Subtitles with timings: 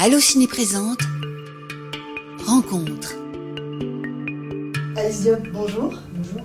[0.00, 1.00] Allo Ciné présente
[2.46, 3.16] Rencontre.
[4.96, 5.92] Alice Diop, bonjour.
[6.14, 6.40] Bonjour.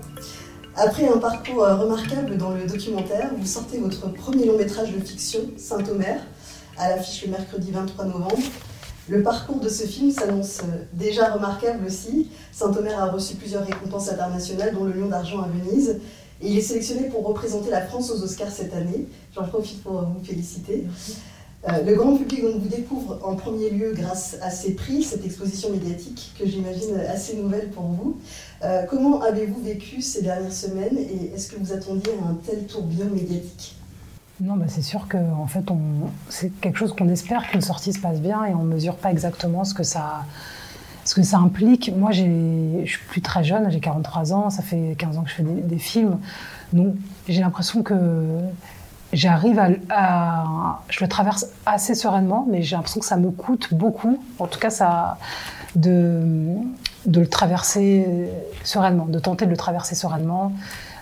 [0.75, 4.99] Après un parcours euh, remarquable dans le documentaire, vous sortez votre premier long métrage de
[4.99, 6.19] fiction, Saint-Omer,
[6.79, 8.41] à l'affiche le mercredi 23 novembre.
[9.07, 12.31] Le parcours de ce film s'annonce euh, déjà remarquable aussi.
[12.51, 15.99] Saint-Omer a reçu plusieurs récompenses internationales, dont le Lion d'Argent à Venise.
[16.41, 19.07] Et il est sélectionné pour représenter la France aux Oscars cette année.
[19.35, 20.85] J'en profite pour vous féliciter.
[20.87, 21.13] Euh,
[21.65, 26.33] le grand public vous découvre en premier lieu grâce à ces prix, cette exposition médiatique
[26.37, 28.17] que j'imagine assez nouvelle pour vous.
[28.63, 33.09] Euh, comment avez-vous vécu ces dernières semaines et est-ce que vous attendiez un tel tourbillon
[33.13, 33.75] médiatique?
[34.41, 35.63] Non, bah c'est sûr que en fait,
[36.27, 39.11] c'est quelque chose qu'on espère qu'une sortie se passe bien et on ne mesure pas
[39.11, 40.25] exactement ce que ça,
[41.05, 41.93] ce que ça implique.
[41.95, 42.23] Moi, je
[42.85, 45.61] suis plus très jeune, j'ai 43 ans, ça fait 15 ans que je fais des,
[45.61, 46.17] des films.
[46.73, 46.95] Donc,
[47.29, 47.93] j'ai l'impression que
[49.13, 49.59] j'arrive
[49.89, 54.47] à, Je le traverse assez sereinement, mais j'ai l'impression que ça me coûte beaucoup, en
[54.47, 55.17] tout cas, ça,
[55.75, 56.21] de,
[57.05, 58.29] de le traverser
[58.63, 60.51] sereinement, de tenter de le traverser sereinement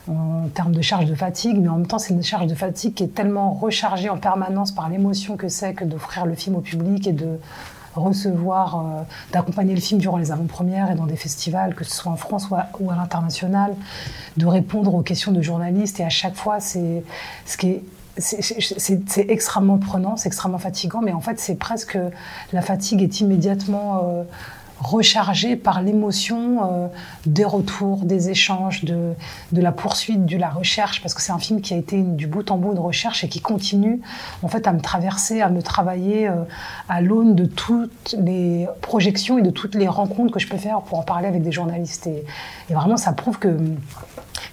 [0.09, 2.93] en termes de charge de fatigue, mais en même temps, c'est une charge de fatigue
[2.93, 6.61] qui est tellement rechargée en permanence par l'émotion que c'est que d'offrir le film au
[6.61, 7.39] public et de
[7.95, 12.11] recevoir, euh, d'accompagner le film durant les avant-premières et dans des festivals, que ce soit
[12.11, 13.75] en France ou à, ou à l'international,
[14.37, 15.99] de répondre aux questions de journalistes.
[15.99, 17.03] Et à chaque fois, c'est
[17.45, 17.83] ce qui est
[18.17, 21.97] c'est extrêmement prenant, c'est extrêmement fatigant, mais en fait, c'est presque
[22.51, 24.23] la fatigue est immédiatement euh,
[24.79, 26.87] rechargée par l'émotion euh,
[27.25, 29.13] des retours, des échanges, de,
[29.53, 32.49] la poursuite, de la recherche, parce que c'est un film qui a été du bout
[32.51, 34.01] en bout de recherche et qui continue
[34.41, 36.43] en fait à me traverser, à me travailler euh,
[36.89, 40.81] à l'aune de toutes les projections et de toutes les rencontres que je peux faire
[40.81, 42.07] pour en parler avec des journalistes.
[42.07, 42.23] Et
[42.69, 43.57] vraiment, ça prouve que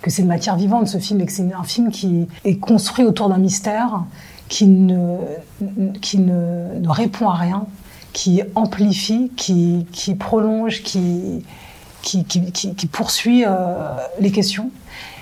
[0.02, 3.04] que c'est une matière vivante ce film et que c'est un film qui est construit
[3.04, 4.04] autour d'un mystère
[4.48, 5.18] qui ne,
[6.00, 7.66] qui ne, ne, répond à rien,
[8.12, 11.44] qui amplifie, qui, qui prolonge, qui,
[12.02, 13.90] qui, qui poursuit euh,
[14.20, 14.70] les questions.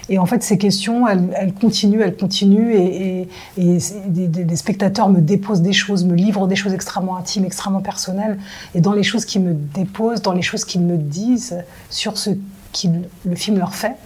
[0.09, 3.29] Et en fait, ces questions, elles, elles continuent, elles continuent, et,
[3.59, 7.81] et, des, des, spectateurs me déposent des choses, me livrent des choses extrêmement intimes, extrêmement
[7.81, 8.39] personnelles.
[8.75, 11.57] Et dans les choses qu'ils me déposent, dans les choses qu'ils me disent
[11.91, 12.89] sur ce que
[13.25, 13.97] le film leur fait,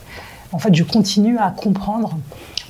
[0.53, 2.16] en fait, je continue à comprendre,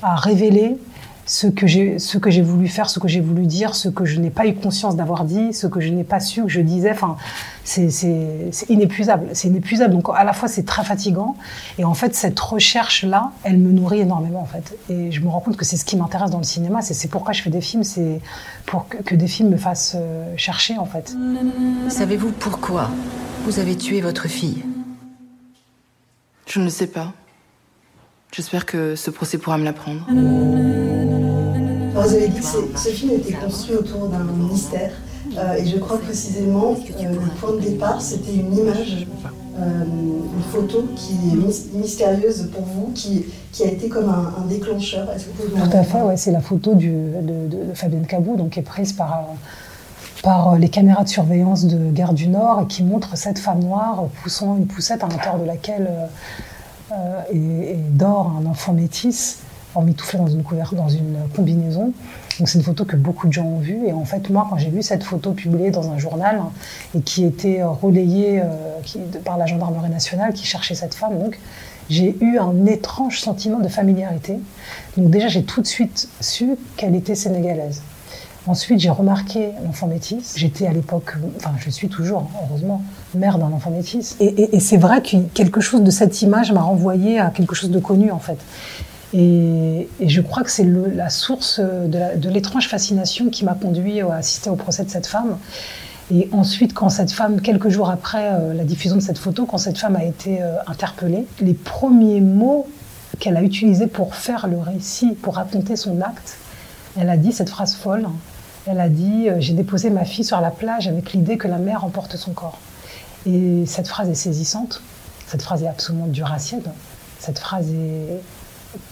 [0.01, 0.77] à révéler
[1.25, 4.03] ce que j'ai ce que j'ai voulu faire, ce que j'ai voulu dire, ce que
[4.05, 6.59] je n'ai pas eu conscience d'avoir dit, ce que je n'ai pas su que je
[6.59, 6.91] disais.
[6.91, 7.15] Enfin,
[7.63, 7.87] c'est
[8.69, 9.29] inépuisable.
[9.33, 9.93] C'est inépuisable.
[9.93, 11.37] Donc à la fois c'est très fatigant
[11.77, 14.77] et en fait cette recherche là, elle me nourrit énormément en fait.
[14.89, 16.81] Et je me rends compte que c'est ce qui m'intéresse dans le cinéma.
[16.81, 17.83] C'est pourquoi je fais des films.
[17.83, 18.19] C'est
[18.65, 21.15] pour que, que, des films me fassent euh, chercher en fait.
[21.87, 22.89] Savez-vous pourquoi
[23.45, 24.63] vous avez tué votre fille?
[26.45, 27.13] Je ne sais pas.
[28.31, 30.05] J'espère que ce procès pourra me l'apprendre.
[31.93, 32.45] Vous avez dit que
[32.79, 34.93] ce film était construit autour d'un mystère.
[35.37, 39.05] Euh, et je crois précisément que le point de départ, c'était une image,
[39.59, 44.45] euh, une photo qui est mystérieuse pour vous, qui, qui a été comme un, un
[44.47, 45.11] déclencheur.
[45.11, 47.73] Est-ce que vous pouvez Tout à fait, ouais, c'est la photo du, de, de, de,
[47.73, 49.25] Fabienne Cabou, donc, qui est prise par,
[50.23, 54.05] par les caméras de surveillance de Gare du Nord et qui montre cette femme noire
[54.23, 55.89] poussant une poussette à l'intérieur de laquelle.
[56.91, 59.39] Euh, euh, et, et, dort un enfant métis
[59.75, 61.93] emmitouflé dans une couverture, dans une combinaison.
[62.39, 63.87] Donc c'est une photo que beaucoup de gens ont vue.
[63.87, 66.51] Et en fait, moi, quand j'ai vu cette photo publiée dans un journal hein,
[66.95, 68.47] et qui était relayée euh,
[69.23, 71.39] par la gendarmerie nationale qui cherchait cette femme, donc
[71.89, 74.39] j'ai eu un étrange sentiment de familiarité.
[74.97, 77.81] Donc déjà, j'ai tout de suite su qu'elle était sénégalaise.
[78.47, 80.33] Ensuite, j'ai remarqué l'enfant métis.
[80.35, 82.81] J'étais à l'époque, enfin, je suis toujours, heureusement,
[83.13, 84.17] mère d'un enfant métis.
[84.19, 87.79] Et, c'est vrai que quelque chose de cette image m'a renvoyé à quelque chose de
[87.79, 88.37] connu, en fait.
[89.13, 94.49] Et, je crois que c'est la source de l'étrange fascination qui m'a conduit à assister
[94.49, 95.37] au procès de cette femme.
[96.13, 99.57] Et ensuite, quand cette femme, quelques jours après euh, la diffusion de cette photo, quand
[99.57, 102.67] cette femme a été euh, interpellée, les premiers mots
[103.19, 106.37] qu'elle a utilisés pour faire le récit, pour raconter son acte,
[106.99, 108.07] elle a dit cette phrase folle.
[108.67, 111.57] Elle a dit euh, J'ai déposé ma fille sur la plage avec l'idée que la
[111.57, 112.59] mer emporte son corps.
[113.25, 114.81] Et cette phrase est saisissante.
[115.27, 116.63] Cette phrase est absolument duracienne.
[117.19, 117.67] Cette phrase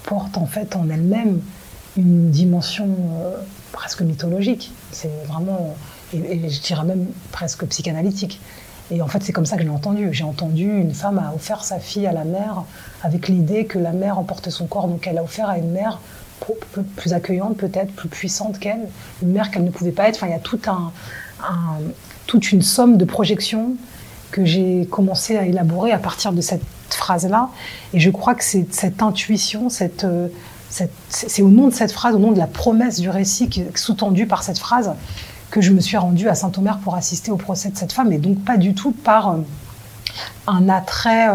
[0.03, 1.41] porte en fait en elle-même
[1.97, 2.87] une dimension
[3.21, 3.37] euh,
[3.71, 4.71] presque mythologique.
[4.91, 5.75] C'est vraiment,
[6.13, 8.39] et, et, je dirais même presque psychanalytique.
[8.91, 10.09] Et en fait, c'est comme ça que je l'ai entendu.
[10.13, 12.63] J'ai entendu une femme a offert sa fille à la mer
[13.03, 14.87] avec l'idée que la mer emporte son corps.
[14.87, 15.99] Donc elle a offert à une mère
[16.95, 18.87] plus accueillante peut-être, plus puissante qu'elle,
[19.21, 20.17] une mère qu'elle ne pouvait pas être.
[20.17, 20.39] Enfin, il y a
[22.27, 23.75] toute une somme de projections
[24.31, 27.49] que j'ai commencé à élaborer à partir de cette phrase-là.
[27.93, 30.05] Et je crois que c'est cette intuition, cette,
[30.69, 34.43] c'est au nom de cette phrase, au nom de la promesse du récit sous-tendue par
[34.43, 34.91] cette phrase,
[35.49, 38.19] que je me suis rendue à Saint-Omer pour assister au procès de cette femme, et
[38.19, 39.37] donc pas du tout par
[40.47, 41.27] un attrait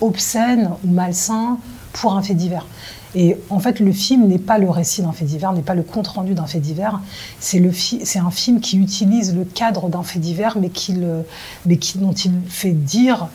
[0.00, 1.58] obscène ou malsain
[1.92, 2.66] pour un fait divers.
[3.14, 5.82] Et en fait, le film n'est pas le récit d'un fait divers, n'est pas le
[5.82, 7.00] compte-rendu d'un fait divers.
[7.38, 7.60] C'est,
[8.18, 10.96] un film qui utilise le cadre d'un fait divers, mais, qui
[11.66, 13.28] mais qui, dont il fait dire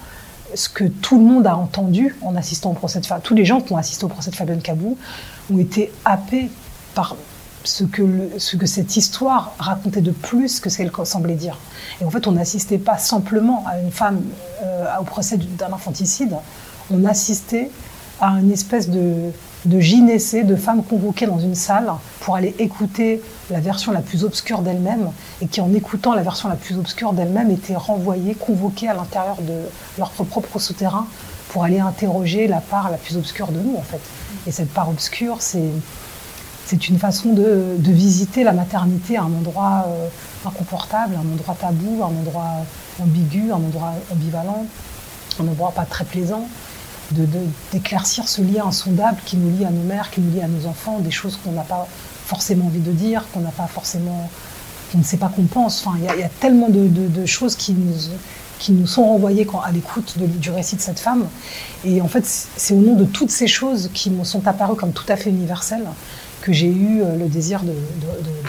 [0.55, 3.21] ce que tout le monde a entendu en assistant au procès de Fabien.
[3.21, 4.97] Tous les gens qui ont assisté au procès de Fabien Cabou
[5.53, 6.49] ont été happés
[6.93, 7.15] par
[7.63, 11.57] ce que, ce que cette histoire racontait de plus que ce qu'elle semblait dire.
[12.01, 14.21] Et en fait, on n'assistait pas simplement à une femme
[14.63, 16.35] euh, au procès d'un infanticide,
[16.91, 17.69] on assistait
[18.19, 19.31] à une espèce de,
[19.65, 21.91] de gynécées, de femmes convoquées dans une salle
[22.21, 25.11] pour aller écouter la version la plus obscure d'elles-mêmes
[25.41, 29.37] et qui, en écoutant la version la plus obscure d'elles-mêmes, étaient renvoyées, convoquées à l'intérieur
[29.41, 29.53] de
[29.97, 31.07] leur propre souterrain
[31.49, 33.99] pour aller interroger la part la plus obscure de nous, en fait.
[34.47, 35.71] Et cette part obscure, c'est,
[36.65, 40.07] c'est une façon de, visiter la maternité à un endroit euh,
[40.47, 42.65] inconfortable, un endroit tabou, un endroit
[43.01, 44.65] ambigu, un endroit ambivalent,
[45.39, 46.47] un endroit pas très plaisant
[47.11, 50.67] d'éclaircir ce lien insondable qui nous lie à nos mères, qui nous lie à nos
[50.67, 51.87] enfants, des choses qu'on n'a pas
[52.25, 54.29] forcément envie de dire, qu'on n'a pas forcément,
[54.91, 55.85] qu'on ne sait pas qu'on pense.
[55.85, 57.75] Enfin, il y, a tellement de, choses qui
[58.69, 61.25] nous, sont renvoyées quand, à l'écoute du récit de cette femme.
[61.85, 64.93] Et en fait, c'est au nom de toutes ces choses qui me sont apparues comme
[64.93, 65.87] tout à fait universelles
[66.41, 67.73] que j'ai eu euh, le désir de,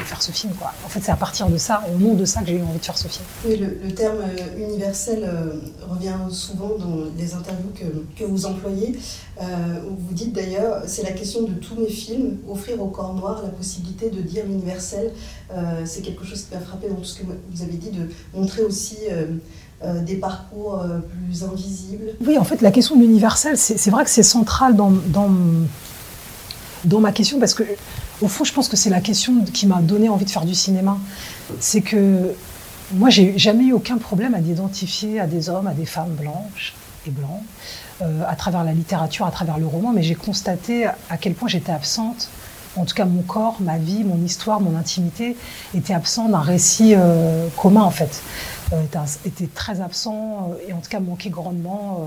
[0.04, 0.52] faire ce film.
[0.54, 0.72] Quoi.
[0.84, 2.78] En fait, c'est à partir de ça, au nom de ça, que j'ai eu envie
[2.78, 3.24] de faire ce film.
[3.46, 8.98] Oui, le, terme euh, universel euh, revient souvent dans les interviews que, que vous employez.
[9.38, 13.50] vous dites d'ailleurs, c'est la question de tous mes films, offrir au corps noir la
[13.50, 15.12] possibilité de dire l'universel.
[15.84, 18.62] c'est quelque chose qui m'a frappé dans tout ce que vous avez dit, de montrer
[18.62, 18.98] aussi...
[20.06, 22.10] des parcours plus invisibles.
[22.26, 25.30] Oui, en fait, la question de l'universel, c'est vrai que c'est central dans, dans,
[26.84, 27.64] dans ma question parce que,
[28.20, 30.54] au fond, je pense que c'est la question qui m'a donné envie de faire du
[30.54, 30.98] cinéma.
[31.58, 32.34] C'est que
[32.92, 36.74] moi, j'ai jamais eu aucun problème à m'identifier à des hommes, à des femmes blanches
[37.06, 37.42] et blancs,
[38.02, 41.48] euh, à travers la littérature, à travers le roman, mais j'ai constaté à quel point
[41.48, 42.28] j'étais absente.
[42.76, 45.36] En tout cas, mon corps, ma vie, mon histoire, mon intimité
[45.74, 48.22] était absent d'un récit euh, commun, en fait.
[48.72, 48.82] Euh,
[49.24, 52.06] était, très absent et en tout cas manquait grandement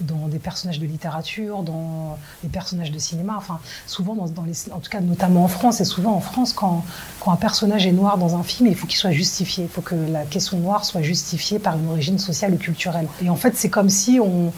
[0.00, 3.34] dans des personnages de littérature, dans des personnages de cinéma.
[3.36, 6.84] Enfin, souvent, dans, en tout cas, notamment en France, et souvent en France, quand,
[7.26, 9.64] un personnage est noir dans un film, il faut qu'il soit justifié.
[9.64, 13.08] Il faut que la question noire soit justifiée par une origine sociale ou culturelle.
[13.22, 14.52] Et en fait, c'est comme si on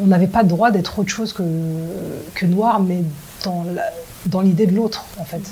[0.00, 3.02] n'avait pas le droit d'être autre chose que, noir, mais
[3.44, 3.64] dans,
[4.26, 5.42] dans l'idée de l'autre, en fait.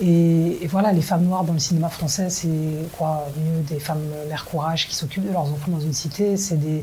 [0.00, 2.48] Et, voilà, les femmes noires dans le cinéma français, c'est
[2.96, 3.28] quoi?
[3.36, 6.82] Mieux des femmes mères courage qui s'occupent de leurs enfants dans une cité, c'est des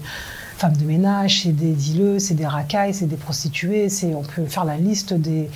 [0.59, 4.45] femmes de ménage, c'est des dileux, c'est des racailles, c'est des prostituées, c'est, on peut
[4.45, 5.50] faire la liste des...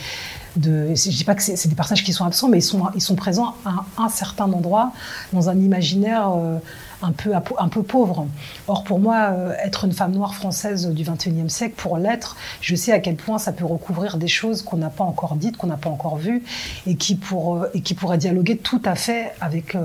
[0.55, 3.01] De, je dis pas que c'est, des personnages qui sont absents, mais ils sont, ils
[3.01, 4.91] sont présents à un, certain endroit,
[5.33, 6.59] dans un imaginaire euh,
[7.01, 8.27] un, peu, un peu pauvre.
[8.67, 12.75] Or, pour moi, euh, être une femme noire française du XXIe siècle, pour l'être, je
[12.75, 15.65] sais à quel point ça peut recouvrir des choses qu'on n'a pas encore dites, qu'on
[15.65, 16.43] n'a pas encore vues,
[16.85, 19.75] et qui, pour, euh, et qui pourraient dialoguer tout à fait avec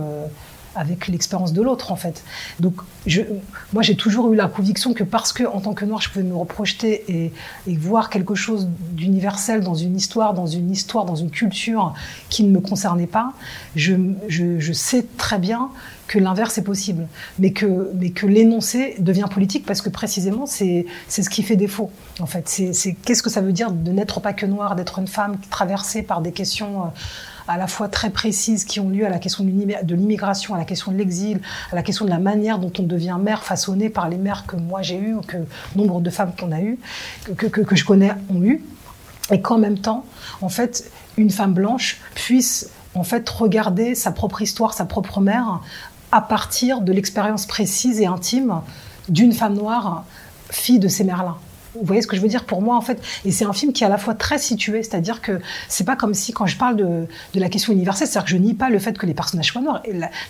[0.78, 2.22] avec l'expérience de l'autre en fait.
[2.60, 2.74] Donc
[3.06, 3.22] je,
[3.72, 6.24] moi j'ai toujours eu la conviction que parce que en tant que noir je pouvais
[6.24, 7.32] me reprojeter et,
[7.78, 11.94] voir quelque chose d'universel dans une histoire, dans une histoire, dans une culture
[12.28, 13.32] qui ne me concernait pas,
[13.76, 15.70] je, sais très bien
[16.06, 17.06] que l'inverse est possible,
[17.38, 21.90] mais que, mais que l'énoncé devient politique parce que précisément c'est ce qui fait défaut.
[22.20, 22.44] En fait,
[23.04, 26.20] qu'est-ce que ça veut dire de n'être pas que noir, d'être une femme traversée par
[26.20, 26.88] des questions euh,
[27.48, 30.64] à la fois très précises qui ont lieu à la question de l'immigration, à la
[30.64, 31.40] question de l'exil,
[31.72, 34.56] à la question de la manière dont on devient mère façonnée par les mères que
[34.56, 35.38] moi j'ai eues ou que
[35.74, 36.78] nombre de femmes qu'on a eues,
[37.36, 38.62] que, que, que je connais ont eues,
[39.30, 40.04] et qu'en même temps,
[40.40, 45.60] en fait, une femme blanche puisse en fait regarder sa propre histoire, sa propre mère,
[46.12, 48.60] à partir de l'expérience précise et intime
[49.08, 50.04] d'une femme noire,
[50.50, 51.36] fille de ces mères-là.
[51.74, 53.72] Vous voyez ce que je veux dire pour moi en fait Et c'est un film
[53.72, 56.56] qui est à la fois très situé, c'est-à-dire que c'est pas comme si quand je
[56.56, 59.52] parle de, la question universelle, c'est-à-dire que je nie pas le fait que les personnages
[59.52, 59.82] soient noirs.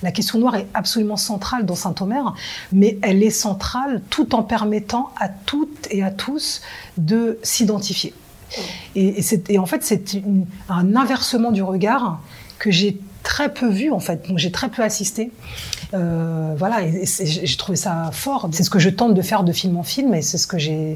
[0.02, 2.34] La, question noire est absolument centrale dans Saint-Omer,
[2.72, 6.62] mais elle est centrale tout en permettant à toutes et à tous
[6.96, 8.14] de s'identifier.
[8.94, 10.22] Et, en fait, c'est
[10.68, 12.20] un inversement du regard
[12.58, 15.30] que j'ai très peu vu en fait, donc j'ai très peu assisté.
[15.92, 18.48] Euh, voilà, j'ai trouvé ça fort.
[18.52, 20.56] C'est ce que je tente de faire de film en film, et c'est ce que
[20.56, 20.94] j'ai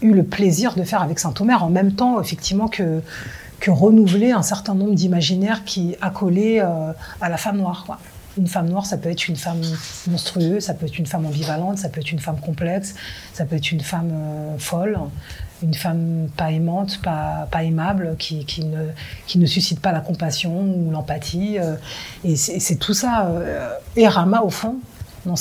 [0.00, 3.02] eu le plaisir de faire avec Saint-Omer, en même temps effectivement que
[3.66, 7.98] renouveler un certain nombre d'imaginaires qui accolaient euh, à la femme noire.
[8.36, 9.62] Une femme noire, ça peut être une femme
[10.10, 12.94] monstrueuse, ça peut être une femme ambivalente, ça peut être une femme complexe,
[13.32, 14.98] ça peut être une femme euh, folle.
[15.62, 18.88] Une femme pas aimante, pas, aimable, qui, ne,
[19.26, 21.58] qui ne suscite pas la compassion ou l'empathie.
[22.24, 23.30] et c'est tout ça.
[23.96, 24.76] et Rama, au fond,
[25.24, 25.34] dans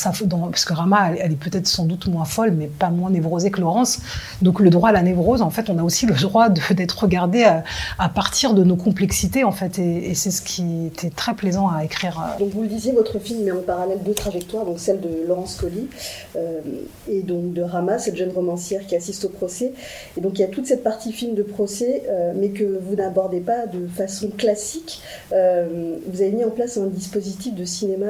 [0.50, 3.62] parce que Rama, elle, est peut-être sans doute moins folle, mais pas moins névrosée que
[3.62, 4.00] Laurence.
[4.42, 7.44] Donc le droit à la névrose, en fait, on a aussi le droit d'être regardé
[7.44, 11.84] à, partir de nos complexités, en fait, et, c'est ce qui était très plaisant à
[11.84, 12.22] écrire.
[12.40, 15.56] Donc vous le disiez, votre film met en parallèle deux trajectoires, donc celle de Laurence
[15.56, 15.88] Colli
[16.36, 16.62] euh,
[17.10, 19.74] et donc de Rama, cette jeune romancière qui assiste au procès.
[20.18, 22.96] Et donc il y a toute cette partie film de procès, euh, mais que vous
[22.96, 25.02] n'abordez pas de façon classique.
[25.32, 28.08] Euh, vous avez mis en place un dispositif de cinéma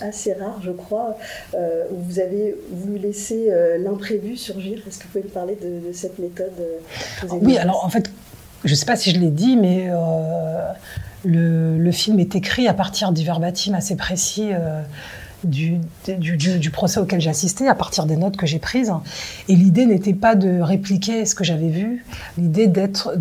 [0.00, 4.78] assez rare, je crois euh, où vous avez voulu laisser euh, l'imprévu surgir.
[4.86, 8.10] Est-ce que vous pouvez me parler de, cette méthode euh, Oui, alors en fait,
[8.64, 9.90] je ne sais pas si je l'ai dit, mais
[11.24, 14.50] le, film est écrit à partir du verbatim assez précis
[15.44, 18.92] du, du, procès auquel j'ai assisté, à partir des notes que j'ai prises.
[19.48, 22.04] Et l'idée n'était pas de répliquer ce que j'avais vu,
[22.36, 23.12] l'idée d'être,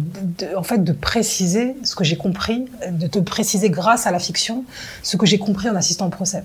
[0.55, 4.63] en fait, de préciser ce que j'ai compris, de te préciser grâce à la fiction
[5.03, 6.43] ce que j'ai compris en assistant au procès.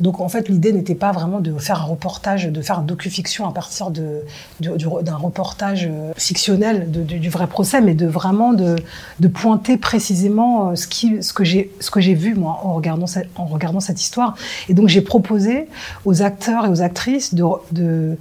[0.00, 3.48] Donc, en fait, l'idée n'était pas vraiment de faire un reportage, de faire un docu-fiction
[3.48, 4.22] à partir de,
[4.60, 8.76] d'un reportage euh, fictionnel du vrai procès, mais de vraiment de,
[9.20, 13.80] de pointer précisément euh, ce, qui, ce que j'ai, vu moi en regardant en regardant
[13.80, 14.34] cette histoire.
[14.68, 15.68] Et donc, j'ai proposer
[16.06, 18.16] aux acteurs et aux actrices de,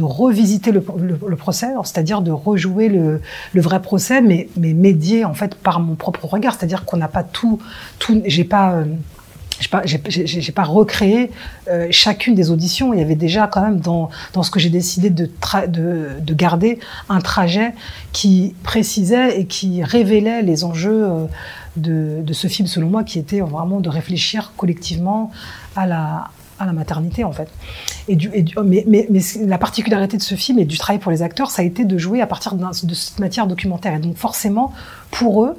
[0.00, 0.80] revisiter le,
[1.36, 3.20] procès, c'est-à-dire de rejouer le,
[3.52, 7.08] le, vrai procès, mais, mais médié en fait par mon propre regard, c'est-à-dire qu'on n'a
[7.08, 7.58] pas tout,
[7.98, 8.84] tout j'ai pas euh,
[9.60, 11.30] j'ai pas, recréé
[11.68, 12.92] euh, chacune des auditions.
[12.92, 15.30] Il y avait déjà quand même dans, dans ce que j'ai décidé de,
[15.68, 17.72] de, de, garder un trajet
[18.12, 21.24] qui précisait et qui révélait les enjeux euh,
[21.76, 25.30] de, de, ce film, selon moi, qui était vraiment de réfléchir collectivement
[25.74, 27.48] à la, à la maternité en fait.
[28.08, 31.12] Et du, et mais, mais, mais, la particularité de ce film et du travail pour
[31.12, 33.94] les acteurs, ça a été de jouer à partir de, cette matière documentaire.
[33.94, 34.72] Et donc forcément,
[35.10, 35.56] pour eux,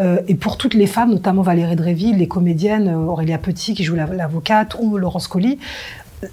[0.00, 3.84] euh, et pour toutes les femmes, notamment Valérie Dréville, les comédiennes, euh, Aurélia Petit qui
[3.84, 5.58] joue l'avocate, ou Laurence Colli,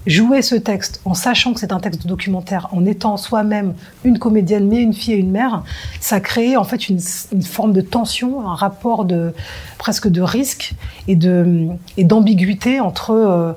[0.06, 4.66] jouer ce texte en sachant que c'est un texte documentaire, en étant soi-même une comédienne,
[4.68, 5.62] mais une fille et une mère,
[6.00, 7.00] ça crée en fait une,
[7.42, 9.32] forme de tension, un rapport de
[9.78, 10.74] presque de risque
[11.08, 13.52] et de et d'ambiguïté entre euh,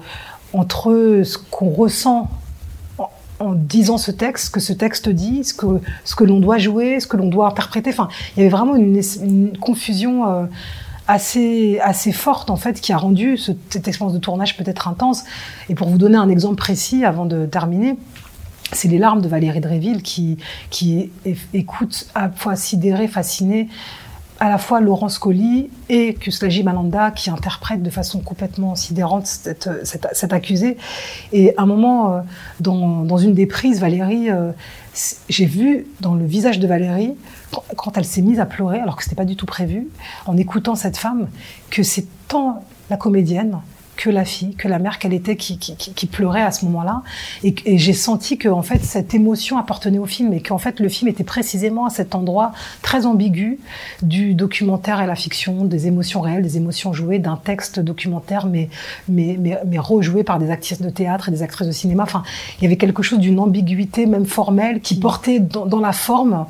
[0.55, 2.29] entre ce qu'on ressent
[3.39, 6.57] en, disant ce texte, ce que ce texte dit, ce que ce que l'on doit
[6.57, 7.89] jouer, ce que l'on doit interpréter.
[7.89, 10.27] Enfin, il y avait vraiment une, confusion.
[10.27, 10.45] Euh,
[11.07, 15.23] assez, assez forte en fait qui a rendu cette expérience de tournage peut-être intense.
[15.69, 17.95] Et pour vous donner un exemple précis avant de terminer,
[18.71, 20.37] c'est les larmes de Valérie Dréville qui,
[20.69, 21.11] qui
[21.53, 23.67] écoute à la fois sidérée, fascinée,
[24.39, 29.69] à la fois Laurence Colli et Kuslaji Malanda qui interprètent de façon complètement sidérante cette,
[29.83, 30.77] cette, accusée.
[31.31, 32.21] Et à un moment, euh,
[32.59, 34.51] dans, dans, une des prises, Valérie, euh,
[35.29, 37.15] j'ai vu dans le visage de Valérie,
[37.77, 39.87] quand elle s'est mise à pleurer, alors que c'était pas du tout prévu,
[40.25, 41.27] en écoutant cette femme,
[41.69, 43.59] que c'est tant la comédienne
[43.95, 47.01] que la fille, que la mère qu'elle était qui, qui, qui, pleurait à ce moment-là.
[47.43, 50.79] Et, et j'ai senti que en fait cette émotion appartenait au film et qu'en fait
[50.79, 53.59] le film était précisément à cet endroit très ambigu
[54.01, 58.69] du documentaire et la fiction, des émotions réelles, des émotions jouées, d'un texte documentaire mais,
[59.07, 62.03] mais, mais, mais rejoué par des actrices de théâtre et des actrices de cinéma.
[62.03, 62.23] Enfin,
[62.59, 66.45] il y avait quelque chose d'une ambiguïté même formelle qui portait dans, dans la forme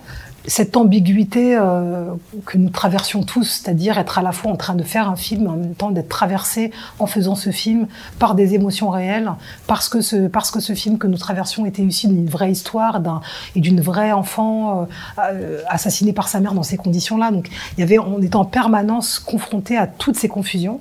[0.48, 2.12] cette ambiguïté euh,
[2.46, 5.48] que nous traversions tous, c'est-à-dire être à la fois en train de faire un film,
[5.48, 7.88] en même temps d'être traversé en faisant ce film
[8.20, 9.32] par des émotions réelles,
[9.68, 13.00] parce que ce, parce que ce film que nous traversions était issu d'une vraie histoire
[13.00, 13.22] d'un,
[13.56, 14.88] et d'une vraie enfant
[15.20, 17.32] euh, assassinée par sa mère dans ces conditions-là.
[17.32, 20.80] Donc, il y avait, on était en permanence confronté à toutes ces confusions.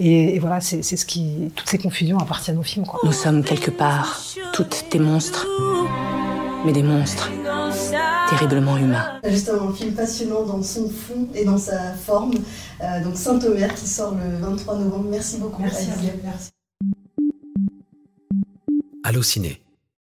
[0.00, 2.84] Et, voilà, c'est, ce qui, toutes ces confusions appartiennent au film.
[3.02, 4.20] Nous sommes quelque part,
[4.52, 5.46] toutes des monstres,
[6.64, 7.30] mais des monstres
[8.28, 9.20] terriblement humain.
[9.24, 12.34] Justement, un film passionnant dans son fond et dans sa forme.
[12.82, 15.08] Euh, donc Saint-Omer qui sort le 23 novembre.
[15.10, 15.62] Merci beaucoup.
[15.62, 15.88] Merci.
[16.24, 16.50] Merci.
[19.04, 19.65] Allô Ciné.